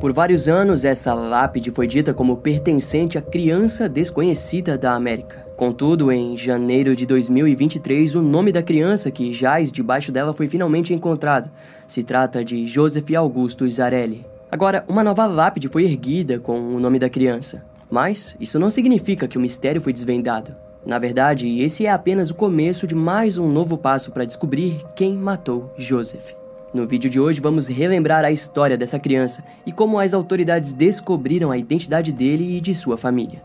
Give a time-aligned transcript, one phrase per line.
[0.00, 5.44] Por vários anos, essa lápide foi dita como pertencente à criança desconhecida da América.
[5.56, 10.94] Contudo, em janeiro de 2023, o nome da criança que jaz debaixo dela foi finalmente
[10.94, 11.50] encontrado.
[11.84, 14.24] Se trata de Joseph Augusto Zarelli.
[14.52, 17.64] Agora, uma nova lápide foi erguida com o nome da criança.
[17.90, 20.54] Mas isso não significa que o mistério foi desvendado.
[20.86, 25.16] Na verdade, esse é apenas o começo de mais um novo passo para descobrir quem
[25.16, 26.34] matou Joseph.
[26.78, 31.50] No vídeo de hoje vamos relembrar a história dessa criança e como as autoridades descobriram
[31.50, 33.42] a identidade dele e de sua família.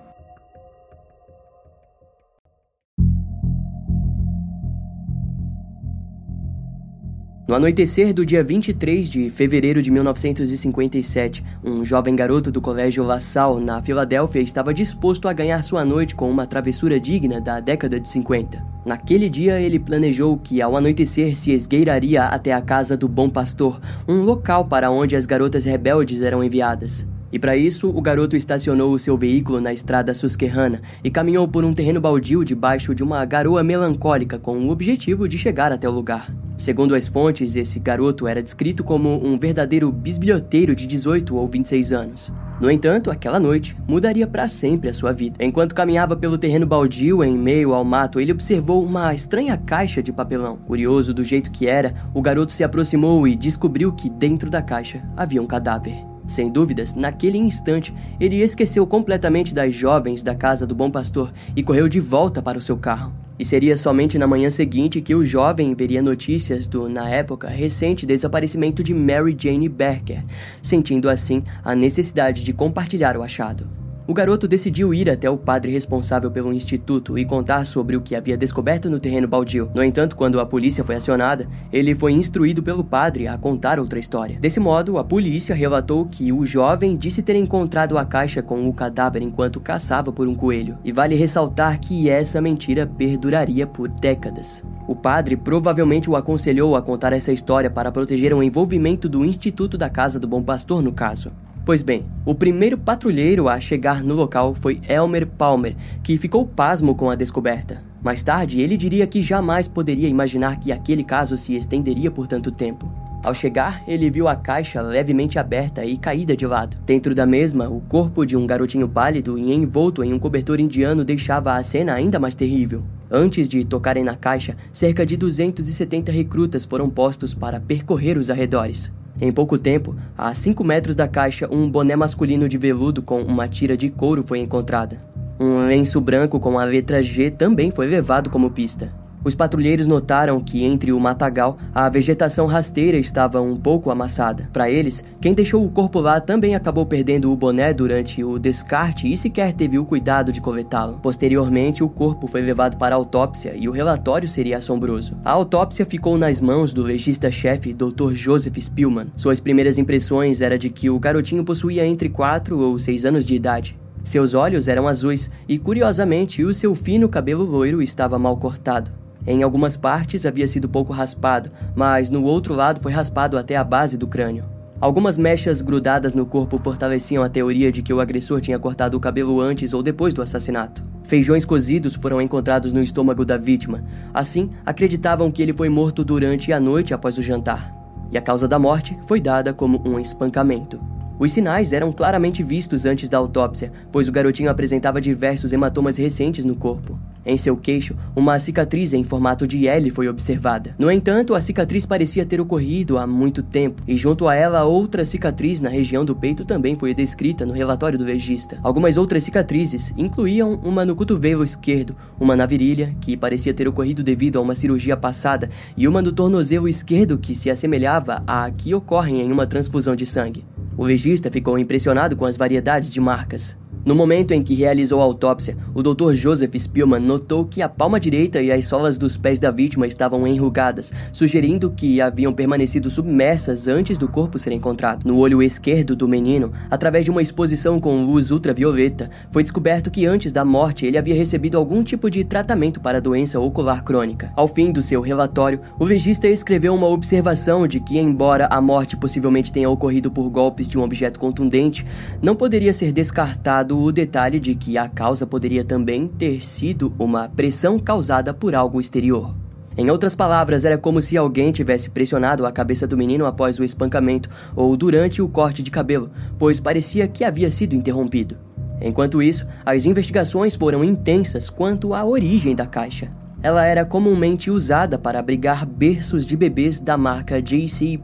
[7.53, 13.19] No anoitecer do dia 23 de fevereiro de 1957, um jovem garoto do colégio La
[13.19, 17.99] Salle, na Filadélfia, estava disposto a ganhar sua noite com uma travessura digna da década
[17.99, 18.65] de 50.
[18.83, 23.79] Naquele dia, ele planejou que, ao anoitecer, se esgueiraria até a casa do Bom Pastor,
[24.07, 27.05] um local para onde as garotas rebeldes eram enviadas.
[27.31, 31.63] E para isso, o garoto estacionou o seu veículo na estrada Susquehanna e caminhou por
[31.63, 35.91] um terreno baldio debaixo de uma garoa melancólica com o objetivo de chegar até o
[35.91, 36.33] lugar.
[36.57, 41.91] Segundo as fontes, esse garoto era descrito como um verdadeiro bisbilhoteiro de 18 ou 26
[41.91, 42.31] anos.
[42.61, 45.43] No entanto, aquela noite mudaria para sempre a sua vida.
[45.43, 50.13] Enquanto caminhava pelo terreno baldio em meio ao mato, ele observou uma estranha caixa de
[50.13, 50.57] papelão.
[50.57, 55.03] Curioso do jeito que era, o garoto se aproximou e descobriu que dentro da caixa
[55.17, 56.12] havia um cadáver.
[56.27, 61.63] Sem dúvidas, naquele instante, ele esqueceu completamente das jovens da casa do bom pastor e
[61.63, 63.13] correu de volta para o seu carro.
[63.37, 68.05] E seria somente na manhã seguinte que o jovem veria notícias do, na época, recente
[68.05, 70.23] desaparecimento de Mary Jane Berker,
[70.61, 73.82] sentindo assim a necessidade de compartilhar o achado.
[74.13, 78.15] O garoto decidiu ir até o padre responsável pelo instituto e contar sobre o que
[78.15, 79.71] havia descoberto no terreno baldio.
[79.73, 83.97] No entanto, quando a polícia foi acionada, ele foi instruído pelo padre a contar outra
[83.97, 84.37] história.
[84.39, 88.71] Desse modo, a polícia relatou que o jovem disse ter encontrado a caixa com o
[88.71, 90.77] cadáver enquanto caçava por um coelho.
[90.85, 94.63] E vale ressaltar que essa mentira perduraria por décadas.
[94.87, 99.75] O padre provavelmente o aconselhou a contar essa história para proteger o envolvimento do Instituto
[99.75, 101.31] da Casa do Bom Pastor no caso.
[101.65, 106.93] Pois bem, o primeiro patrulheiro a chegar no local foi Elmer Palmer, que ficou pasmo
[106.93, 107.81] com a descoberta.
[108.03, 112.51] Mais tarde, ele diria que jamais poderia imaginar que aquele caso se estenderia por tanto
[112.51, 112.91] tempo.
[113.23, 116.75] Ao chegar, ele viu a caixa levemente aberta e caída de lado.
[116.85, 121.05] Dentro da mesma, o corpo de um garotinho pálido e envolto em um cobertor indiano
[121.05, 122.83] deixava a cena ainda mais terrível.
[123.09, 128.91] Antes de tocarem na caixa, cerca de 270 recrutas foram postos para percorrer os arredores.
[129.21, 133.47] Em pouco tempo, a 5 metros da caixa, um boné masculino de veludo com uma
[133.47, 134.97] tira de couro foi encontrada.
[135.39, 139.02] Um lenço branco com a letra G também foi levado como pista.
[139.23, 144.49] Os patrulheiros notaram que entre o matagal a vegetação rasteira estava um pouco amassada.
[144.51, 149.11] Para eles, quem deixou o corpo lá também acabou perdendo o boné durante o descarte
[149.11, 150.99] e sequer teve o cuidado de coletá-lo.
[151.01, 155.17] Posteriormente, o corpo foi levado para autópsia e o relatório seria assombroso.
[155.23, 158.13] A autópsia ficou nas mãos do legista-chefe Dr.
[158.13, 159.07] Joseph Spielman.
[159.15, 163.35] Suas primeiras impressões era de que o garotinho possuía entre 4 ou 6 anos de
[163.35, 163.77] idade.
[164.03, 169.02] Seus olhos eram azuis e, curiosamente, o seu fino cabelo loiro estava mal cortado.
[169.25, 173.63] Em algumas partes havia sido pouco raspado, mas no outro lado foi raspado até a
[173.63, 174.45] base do crânio.
[174.81, 178.99] Algumas mechas grudadas no corpo fortaleciam a teoria de que o agressor tinha cortado o
[178.99, 180.83] cabelo antes ou depois do assassinato.
[181.05, 183.81] Feijões cozidos foram encontrados no estômago da vítima.
[184.13, 187.73] Assim, acreditavam que ele foi morto durante a noite após o jantar.
[188.11, 190.92] E a causa da morte foi dada como um espancamento.
[191.19, 196.43] Os sinais eram claramente vistos antes da autópsia, pois o garotinho apresentava diversos hematomas recentes
[196.43, 196.99] no corpo.
[197.25, 200.75] Em seu queixo, uma cicatriz em formato de L foi observada.
[200.77, 205.05] No entanto, a cicatriz parecia ter ocorrido há muito tempo, e junto a ela, outra
[205.05, 208.59] cicatriz na região do peito também foi descrita no relatório do legista.
[208.61, 214.03] Algumas outras cicatrizes incluíam uma no cotovelo esquerdo, uma na virilha, que parecia ter ocorrido
[214.03, 218.75] devido a uma cirurgia passada, e uma no tornozelo esquerdo, que se assemelhava à que
[218.75, 220.43] ocorrem em uma transfusão de sangue.
[220.75, 223.55] O legista ficou impressionado com as variedades de marcas.
[223.85, 226.13] No momento em que realizou a autópsia, o Dr.
[226.13, 230.25] Joseph Spielman notou que a palma direita e as solas dos pés da vítima estavam
[230.25, 235.05] enrugadas, sugerindo que haviam permanecido submersas antes do corpo ser encontrado.
[235.05, 240.05] No olho esquerdo do menino, através de uma exposição com luz ultravioleta, foi descoberto que
[240.05, 244.31] antes da morte ele havia recebido algum tipo de tratamento para doença ocular crônica.
[244.37, 248.95] Ao fim do seu relatório, o legista escreveu uma observação de que, embora a morte
[248.95, 251.85] possivelmente tenha ocorrido por golpes de um objeto contundente,
[252.21, 257.29] não poderia ser descartado o detalhe de que a causa poderia também ter sido uma
[257.29, 259.35] pressão causada por algo exterior.
[259.75, 263.63] Em outras palavras, era como se alguém tivesse pressionado a cabeça do menino após o
[263.63, 268.37] espancamento ou durante o corte de cabelo, pois parecia que havia sido interrompido.
[268.79, 273.11] Enquanto isso, as investigações foram intensas quanto à origem da caixa.
[273.41, 277.97] Ela era comumente usada para abrigar berços de bebês da marca J.C.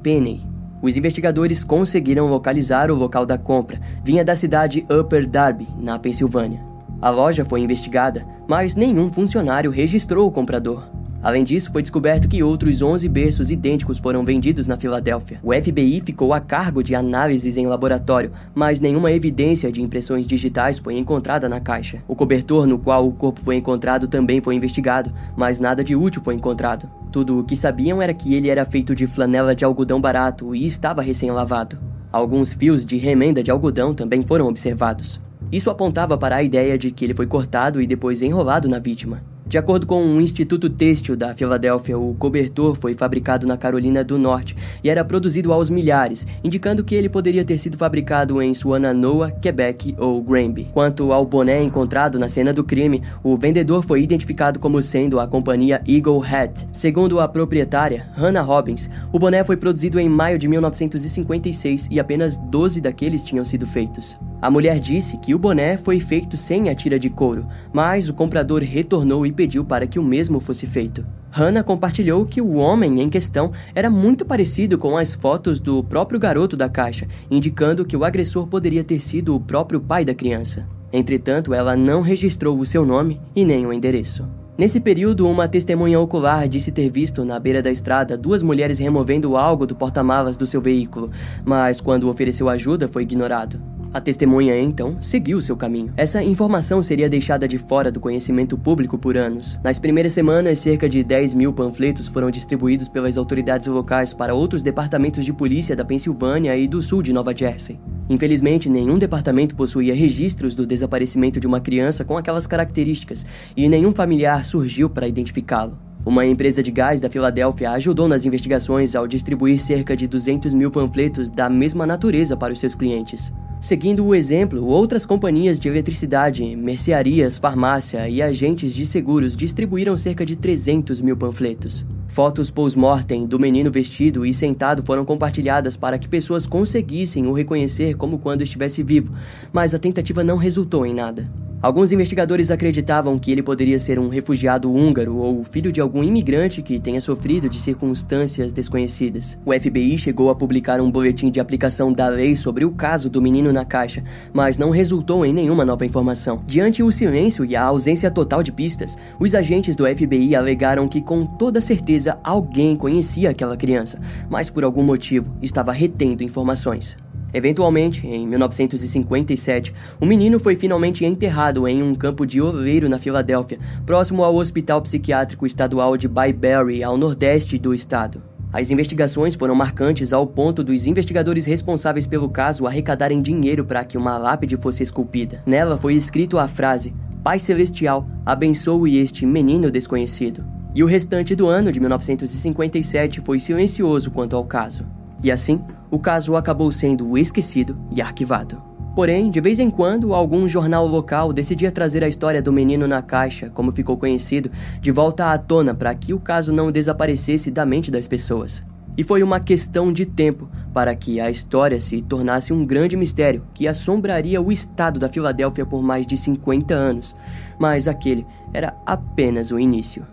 [0.81, 3.79] Os investigadores conseguiram localizar o local da compra.
[4.03, 6.63] Vinha da cidade Upper Darby, na Pensilvânia.
[7.01, 10.99] A loja foi investigada, mas nenhum funcionário registrou o comprador.
[11.21, 15.39] Além disso, foi descoberto que outros 11 berços idênticos foram vendidos na Filadélfia.
[15.44, 20.80] O FBI ficou a cargo de análises em laboratório, mas nenhuma evidência de impressões digitais
[20.80, 22.01] foi encontrada na caixa.
[22.07, 26.21] O cobertor no qual o corpo foi encontrado também foi investigado, mas nada de útil
[26.24, 26.89] foi encontrado.
[27.12, 30.65] Tudo o que sabiam era que ele era feito de flanela de algodão barato e
[30.65, 31.77] estava recém-lavado.
[32.12, 35.19] Alguns fios de remenda de algodão também foram observados.
[35.51, 39.22] Isso apontava para a ideia de que ele foi cortado e depois enrolado na vítima.
[39.50, 44.19] De acordo com um instituto têxtil da Filadélfia, o cobertor foi fabricado na Carolina do
[44.19, 49.31] Norte e era produzido aos milhares, indicando que ele poderia ter sido fabricado em Swannanoa,
[49.31, 50.68] Quebec ou Granby.
[50.72, 55.25] Quanto ao boné encontrado na cena do crime, o vendedor foi identificado como sendo a
[55.28, 56.68] companhia Eagle Hat.
[56.72, 62.38] Segundo a proprietária, Hannah Robbins, o boné foi produzido em maio de 1956 e apenas
[62.38, 64.16] 12 daqueles tinham sido feitos.
[64.42, 68.13] A mulher disse que o boné foi feito sem a tira de couro, mas o
[68.13, 71.07] comprador retornou e pediu para que o mesmo fosse feito.
[71.31, 76.19] Hannah compartilhou que o homem em questão era muito parecido com as fotos do próprio
[76.19, 80.68] garoto da caixa, indicando que o agressor poderia ter sido o próprio pai da criança.
[80.91, 84.27] Entretanto, ela não registrou o seu nome e nem o endereço.
[84.57, 89.38] Nesse período, uma testemunha ocular disse ter visto na beira da estrada duas mulheres removendo
[89.38, 91.09] algo do porta-malas do seu veículo,
[91.45, 93.78] mas quando ofereceu ajuda foi ignorado.
[93.91, 95.91] A testemunha então seguiu seu caminho.
[95.97, 99.57] Essa informação seria deixada de fora do conhecimento público por anos.
[99.63, 104.62] Nas primeiras semanas, cerca de 10 mil panfletos foram distribuídos pelas autoridades locais para outros
[104.62, 107.80] departamentos de polícia da Pensilvânia e do sul de Nova Jersey.
[108.07, 113.25] Infelizmente, nenhum departamento possuía registros do desaparecimento de uma criança com aquelas características
[113.57, 115.88] e nenhum familiar surgiu para identificá-lo.
[116.06, 120.72] Uma empresa de gás da Filadélfia ajudou nas investigações ao distribuir cerca de 200 mil
[120.72, 123.34] panfletos da mesma natureza para os seus clientes.
[123.60, 130.25] Seguindo o exemplo, outras companhias de eletricidade, mercearias, farmácia e agentes de seguros distribuíram cerca
[130.25, 131.86] de 300 mil panfletos.
[132.07, 137.96] Fotos post-mortem do menino vestido e sentado foram compartilhadas para que pessoas conseguissem o reconhecer
[137.96, 139.13] como quando estivesse vivo,
[139.51, 141.30] mas a tentativa não resultou em nada.
[141.61, 146.61] Alguns investigadores acreditavam que ele poderia ser um refugiado húngaro ou filho de algum imigrante
[146.61, 149.38] que tenha sofrido de circunstâncias desconhecidas.
[149.45, 153.21] O FBI chegou a publicar um boletim de aplicação da lei sobre o caso do
[153.21, 154.01] menino na caixa,
[154.31, 156.41] mas não resultou em nenhuma nova informação.
[156.47, 161.01] Diante o silêncio e a ausência total de pistas, os agentes do FBI alegaram que
[161.01, 166.95] com toda certeza alguém conhecia aquela criança, mas por algum motivo estava retendo informações.
[167.33, 173.59] Eventualmente, em 1957, o menino foi finalmente enterrado em um campo de oleiro na Filadélfia,
[173.85, 178.21] próximo ao Hospital Psiquiátrico Estadual de Byberry, ao nordeste do estado.
[178.51, 183.97] As investigações foram marcantes ao ponto dos investigadores responsáveis pelo caso arrecadarem dinheiro para que
[183.97, 185.43] uma lápide fosse esculpida.
[185.45, 190.43] Nela foi escrito a frase: Pai Celestial, abençoe este menino desconhecido.
[190.73, 194.83] E o restante do ano de 1957 foi silencioso quanto ao caso.
[195.23, 195.61] E assim,
[195.91, 198.62] o caso acabou sendo esquecido e arquivado.
[198.96, 203.01] Porém, de vez em quando, algum jornal local decidia trazer a história do menino na
[203.01, 207.65] caixa, como ficou conhecido, de volta à tona para que o caso não desaparecesse da
[207.65, 208.63] mente das pessoas.
[208.98, 213.46] E foi uma questão de tempo para que a história se tornasse um grande mistério
[213.53, 217.15] que assombraria o estado da Filadélfia por mais de 50 anos.
[217.58, 220.05] Mas aquele era apenas o início.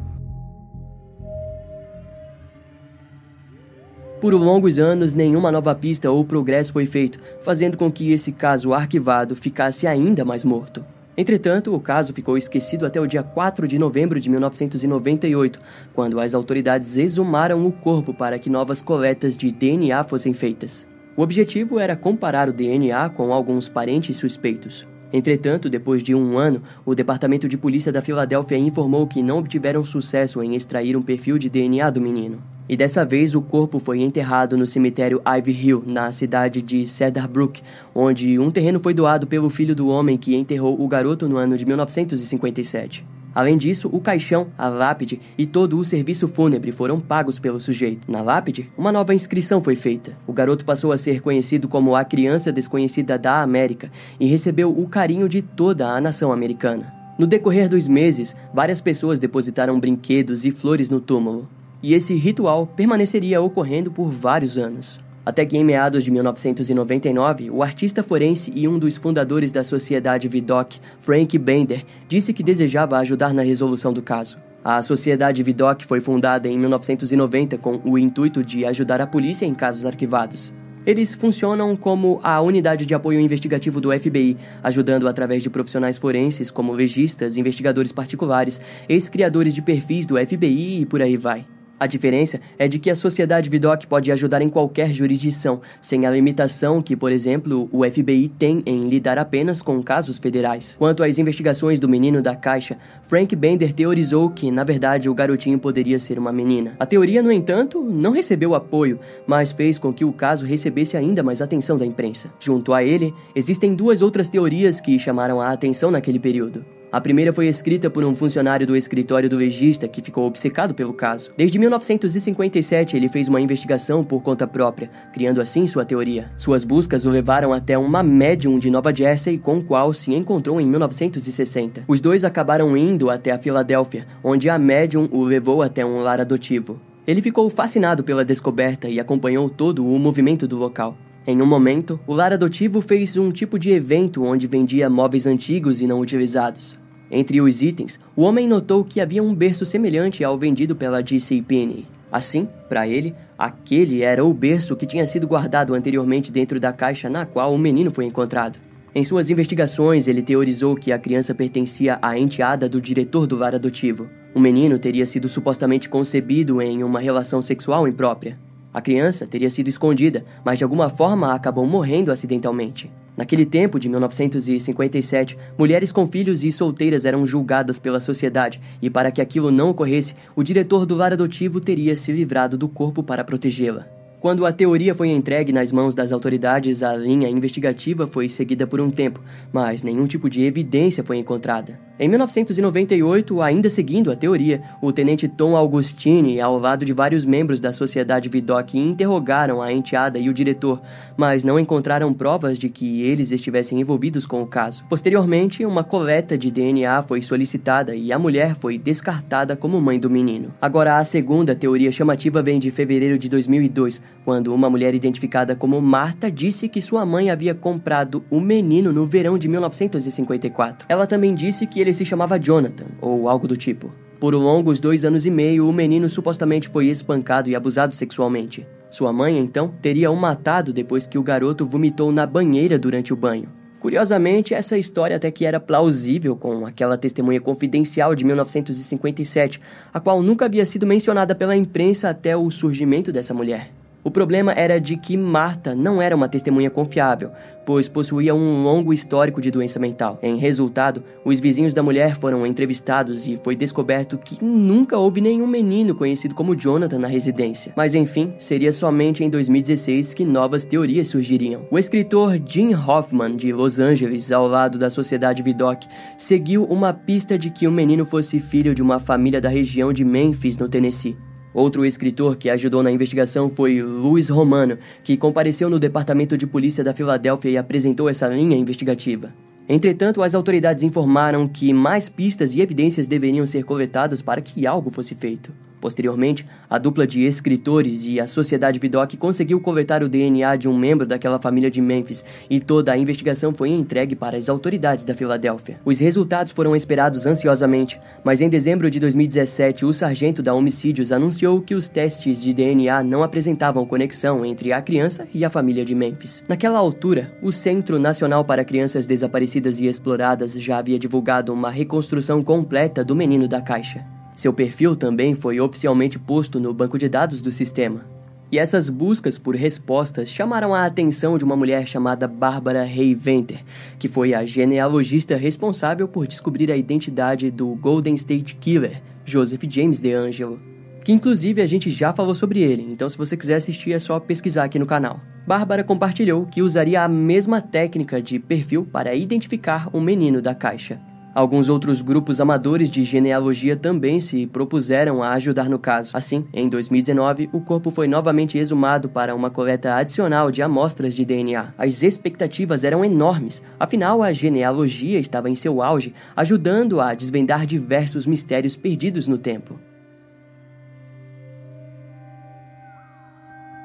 [4.20, 8.72] Por longos anos, nenhuma nova pista ou progresso foi feito, fazendo com que esse caso
[8.72, 10.82] arquivado ficasse ainda mais morto.
[11.18, 15.60] Entretanto, o caso ficou esquecido até o dia 4 de novembro de 1998,
[15.92, 20.86] quando as autoridades exumaram o corpo para que novas coletas de DNA fossem feitas.
[21.14, 24.86] O objetivo era comparar o DNA com alguns parentes suspeitos.
[25.12, 29.84] Entretanto, depois de um ano, o Departamento de Polícia da Filadélfia informou que não obtiveram
[29.84, 32.55] sucesso em extrair um perfil de DNA do menino.
[32.68, 37.28] E dessa vez o corpo foi enterrado no cemitério Ivy Hill, na cidade de Cedar
[37.28, 37.62] Brook,
[37.94, 41.56] onde um terreno foi doado pelo filho do homem que enterrou o garoto no ano
[41.56, 43.06] de 1957.
[43.36, 48.10] Além disso, o caixão, a lápide e todo o serviço fúnebre foram pagos pelo sujeito.
[48.10, 50.12] Na lápide, uma nova inscrição foi feita.
[50.26, 54.88] O garoto passou a ser conhecido como a criança desconhecida da América e recebeu o
[54.88, 56.94] carinho de toda a nação americana.
[57.18, 61.46] No decorrer dos meses, várias pessoas depositaram brinquedos e flores no túmulo,
[61.82, 64.98] e esse ritual permaneceria ocorrendo por vários anos.
[65.26, 70.28] Até que em meados de 1999, o artista forense e um dos fundadores da Sociedade
[70.28, 74.38] Vidocq, Frank Bender, disse que desejava ajudar na resolução do caso.
[74.62, 79.54] A Sociedade Vidocq foi fundada em 1990 com o intuito de ajudar a polícia em
[79.54, 80.52] casos arquivados.
[80.86, 86.52] Eles funcionam como a unidade de apoio investigativo do FBI, ajudando através de profissionais forenses
[86.52, 91.44] como legistas, investigadores particulares, ex-criadores de perfis do FBI e por aí vai.
[91.78, 96.10] A diferença é de que a sociedade Vidocq pode ajudar em qualquer jurisdição, sem a
[96.10, 100.74] limitação que, por exemplo, o FBI tem em lidar apenas com casos federais.
[100.78, 105.58] Quanto às investigações do menino da caixa, Frank Bender teorizou que, na verdade, o garotinho
[105.58, 106.76] poderia ser uma menina.
[106.80, 111.22] A teoria, no entanto, não recebeu apoio, mas fez com que o caso recebesse ainda
[111.22, 112.32] mais atenção da imprensa.
[112.40, 116.75] Junto a ele, existem duas outras teorias que chamaram a atenção naquele período.
[116.92, 120.92] A primeira foi escrita por um funcionário do escritório do legista que ficou obcecado pelo
[120.92, 121.32] caso.
[121.36, 126.30] Desde 1957, ele fez uma investigação por conta própria, criando assim sua teoria.
[126.36, 130.66] Suas buscas o levaram até uma médium de Nova Jersey com qual se encontrou em
[130.66, 131.84] 1960.
[131.88, 136.20] Os dois acabaram indo até a Filadélfia, onde a médium o levou até um lar
[136.20, 136.80] adotivo.
[137.06, 140.96] Ele ficou fascinado pela descoberta e acompanhou todo o movimento do local.
[141.28, 145.80] Em um momento, o lar adotivo fez um tipo de evento onde vendia móveis antigos
[145.80, 146.78] e não utilizados.
[147.10, 151.42] Entre os itens, o homem notou que havia um berço semelhante ao vendido pela J.C.
[151.42, 151.84] Penney.
[152.12, 157.10] Assim, para ele, aquele era o berço que tinha sido guardado anteriormente dentro da caixa
[157.10, 158.60] na qual o menino foi encontrado.
[158.94, 163.52] Em suas investigações, ele teorizou que a criança pertencia à enteada do diretor do lar
[163.52, 164.08] adotivo.
[164.32, 168.38] O menino teria sido supostamente concebido em uma relação sexual imprópria.
[168.76, 172.90] A criança teria sido escondida, mas de alguma forma acabou morrendo acidentalmente.
[173.16, 179.10] Naquele tempo, de 1957, mulheres com filhos e solteiras eram julgadas pela sociedade, e para
[179.10, 183.24] que aquilo não ocorresse, o diretor do lar adotivo teria se livrado do corpo para
[183.24, 183.86] protegê-la.
[184.20, 188.78] Quando a teoria foi entregue nas mãos das autoridades, a linha investigativa foi seguida por
[188.78, 191.85] um tempo, mas nenhum tipo de evidência foi encontrada.
[191.98, 197.58] Em 1998, ainda seguindo a teoria, o tenente Tom Augustini, ao lado de vários membros
[197.58, 200.82] da sociedade Vidocq, interrogaram a enteada e o diretor,
[201.16, 204.84] mas não encontraram provas de que eles estivessem envolvidos com o caso.
[204.90, 210.10] Posteriormente, uma coleta de DNA foi solicitada e a mulher foi descartada como mãe do
[210.10, 210.52] menino.
[210.60, 215.80] Agora, a segunda teoria chamativa vem de fevereiro de 2002, quando uma mulher identificada como
[215.80, 220.86] Marta disse que sua mãe havia comprado o menino no verão de 1954.
[220.90, 223.92] Ela também disse que ele se chamava Jonathan, ou algo do tipo.
[224.18, 228.66] Por longos dois anos e meio, o menino supostamente foi espancado e abusado sexualmente.
[228.90, 233.16] Sua mãe, então, teria o matado depois que o garoto vomitou na banheira durante o
[233.16, 233.48] banho.
[233.78, 239.60] Curiosamente, essa história até que era plausível com aquela testemunha confidencial de 1957,
[239.92, 243.75] a qual nunca havia sido mencionada pela imprensa até o surgimento dessa mulher.
[244.06, 247.32] O problema era de que Marta não era uma testemunha confiável,
[247.64, 250.16] pois possuía um longo histórico de doença mental.
[250.22, 255.48] Em resultado, os vizinhos da mulher foram entrevistados e foi descoberto que nunca houve nenhum
[255.48, 257.72] menino conhecido como Jonathan na residência.
[257.76, 261.66] Mas enfim, seria somente em 2016 que novas teorias surgiriam.
[261.68, 267.36] O escritor Jim Hoffman, de Los Angeles, ao lado da Sociedade Vidocq, seguiu uma pista
[267.36, 271.16] de que o menino fosse filho de uma família da região de Memphis, no Tennessee.
[271.56, 276.84] Outro escritor que ajudou na investigação foi Luiz Romano, que compareceu no Departamento de Polícia
[276.84, 279.32] da Filadélfia e apresentou essa linha investigativa.
[279.66, 284.90] Entretanto, as autoridades informaram que mais pistas e evidências deveriam ser coletadas para que algo
[284.90, 285.50] fosse feito.
[285.80, 290.76] Posteriormente, a dupla de escritores e a Sociedade Vidocq conseguiu coletar o DNA de um
[290.76, 295.14] membro daquela família de Memphis e toda a investigação foi entregue para as autoridades da
[295.14, 295.80] Filadélfia.
[295.84, 301.60] Os resultados foram esperados ansiosamente, mas em dezembro de 2017, o sargento da Homicídios anunciou
[301.60, 305.94] que os testes de DNA não apresentavam conexão entre a criança e a família de
[305.94, 306.42] Memphis.
[306.48, 312.42] Naquela altura, o Centro Nacional para Crianças Desaparecidas e Exploradas já havia divulgado uma reconstrução
[312.42, 314.15] completa do menino da caixa.
[314.36, 318.04] Seu perfil também foi oficialmente posto no banco de dados do sistema.
[318.52, 323.64] E essas buscas por respostas chamaram a atenção de uma mulher chamada Bárbara Venter,
[323.98, 329.98] que foi a genealogista responsável por descobrir a identidade do Golden State Killer, Joseph James
[329.98, 330.60] DeAngelo.
[331.02, 334.20] Que inclusive a gente já falou sobre ele, então se você quiser assistir é só
[334.20, 335.18] pesquisar aqui no canal.
[335.46, 341.00] Bárbara compartilhou que usaria a mesma técnica de perfil para identificar o menino da caixa.
[341.36, 346.16] Alguns outros grupos amadores de genealogia também se propuseram a ajudar no caso.
[346.16, 351.26] Assim, em 2019, o corpo foi novamente exumado para uma coleta adicional de amostras de
[351.26, 351.74] DNA.
[351.76, 358.26] As expectativas eram enormes, afinal, a genealogia estava em seu auge, ajudando a desvendar diversos
[358.26, 359.78] mistérios perdidos no tempo.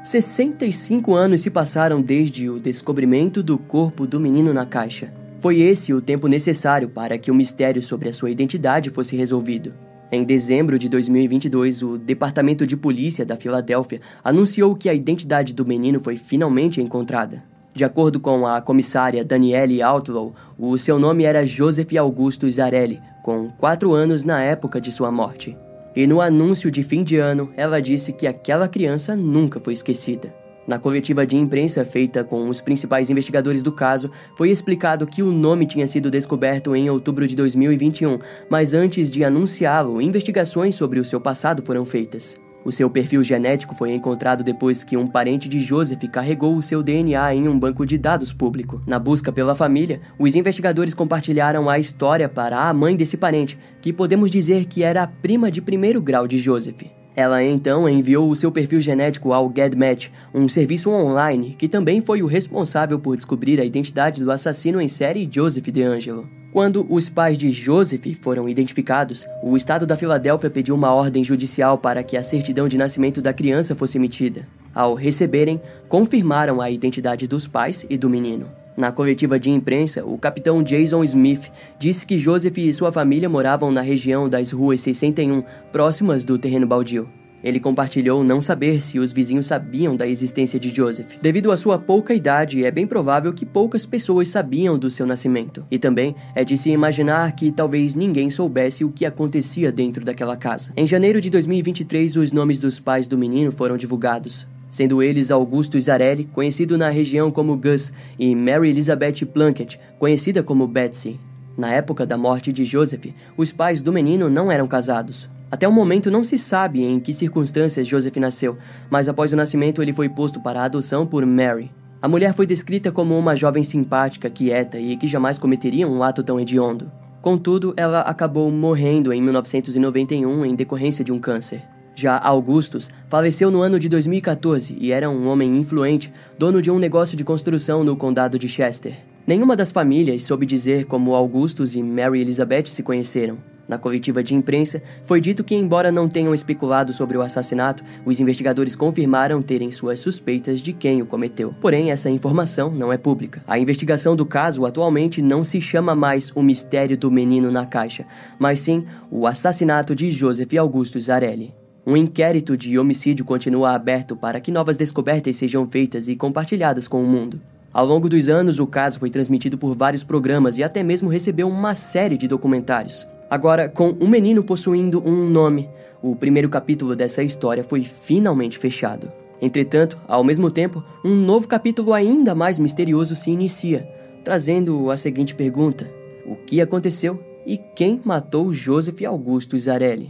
[0.05, 5.20] 65 anos se passaram desde o descobrimento do corpo do menino na caixa.
[5.41, 9.74] Foi esse o tempo necessário para que o mistério sobre a sua identidade fosse resolvido.
[10.12, 15.65] Em dezembro de 2022, o Departamento de Polícia da Filadélfia anunciou que a identidade do
[15.65, 17.43] menino foi finalmente encontrada.
[17.74, 23.50] De acordo com a comissária Danielle Outlaw, o seu nome era Joseph Augusto Zarelli, com
[23.57, 25.57] 4 anos na época de sua morte.
[25.95, 30.40] E no anúncio de fim de ano, ela disse que aquela criança nunca foi esquecida.
[30.68, 35.32] Na coletiva de imprensa feita com os principais investigadores do caso, foi explicado que o
[35.32, 41.06] nome tinha sido descoberto em outubro de 2021, mas antes de anunciá-lo, investigações sobre o
[41.06, 42.39] seu passado foram feitas.
[42.63, 46.84] O seu perfil genético foi encontrado depois que um parente de Joseph carregou o seu
[46.84, 48.80] DNA em um banco de dados público.
[48.86, 53.91] Na busca pela família, os investigadores compartilharam a história para a mãe desse parente, que
[53.91, 57.00] podemos dizer que era a prima de primeiro grau de Joseph.
[57.15, 62.24] Ela então enviou o seu perfil genético ao GEDmatch, um serviço online que também foi
[62.24, 66.30] o responsável por descobrir a identidade do assassino em série Joseph DeAngelo.
[66.51, 71.77] Quando os pais de Joseph foram identificados, o estado da Filadélfia pediu uma ordem judicial
[71.77, 74.46] para que a certidão de nascimento da criança fosse emitida.
[74.75, 78.61] Ao receberem, confirmaram a identidade dos pais e do menino.
[78.75, 83.71] Na coletiva de imprensa, o capitão Jason Smith disse que Joseph e sua família moravam
[83.71, 87.09] na região das ruas 61, próximas do terreno baldio.
[87.43, 91.15] Ele compartilhou não saber se os vizinhos sabiam da existência de Joseph.
[91.21, 95.65] Devido à sua pouca idade, é bem provável que poucas pessoas sabiam do seu nascimento.
[95.71, 100.35] E também é de se imaginar que talvez ninguém soubesse o que acontecia dentro daquela
[100.35, 100.71] casa.
[100.77, 105.79] Em janeiro de 2023, os nomes dos pais do menino foram divulgados sendo eles Augusto
[105.79, 111.19] Zarelli, conhecido na região como Gus, e Mary Elizabeth Plunkett, conhecida como Betsy.
[111.57, 115.29] Na época da morte de Joseph, os pais do menino não eram casados.
[115.51, 118.57] Até o momento não se sabe em que circunstâncias Joseph nasceu,
[118.89, 121.69] mas após o nascimento ele foi posto para adoção por Mary.
[122.01, 126.23] A mulher foi descrita como uma jovem simpática, quieta e que jamais cometeria um ato
[126.23, 126.89] tão hediondo.
[127.21, 131.62] Contudo, ela acabou morrendo em 1991 em decorrência de um câncer.
[132.01, 136.79] Já Augustus faleceu no ano de 2014 e era um homem influente, dono de um
[136.79, 138.95] negócio de construção no condado de Chester.
[139.27, 143.37] Nenhuma das famílias soube dizer como Augustus e Mary Elizabeth se conheceram.
[143.67, 148.19] Na coletiva de imprensa, foi dito que, embora não tenham especulado sobre o assassinato, os
[148.19, 151.53] investigadores confirmaram terem suas suspeitas de quem o cometeu.
[151.61, 153.43] Porém, essa informação não é pública.
[153.47, 158.07] A investigação do caso atualmente não se chama mais o mistério do menino na caixa,
[158.39, 161.61] mas sim o assassinato de Joseph Augusto Zarelli.
[161.86, 167.04] Um inquérito de homicídio continua aberto para que novas descobertas sejam feitas e compartilhadas com
[167.04, 167.41] o mundo.
[167.74, 171.48] Ao longo dos anos, o caso foi transmitido por vários programas e até mesmo recebeu
[171.48, 173.08] uma série de documentários.
[173.30, 175.70] Agora, com um menino possuindo um nome,
[176.04, 179.12] o primeiro capítulo dessa história foi finalmente fechado.
[179.41, 183.89] Entretanto, ao mesmo tempo, um novo capítulo ainda mais misterioso se inicia,
[184.24, 185.89] trazendo a seguinte pergunta:
[186.28, 190.10] O que aconteceu e quem matou Joseph Augusto Zarelli?